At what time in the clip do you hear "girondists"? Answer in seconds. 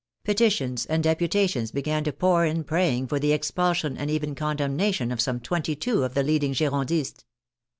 6.55-7.23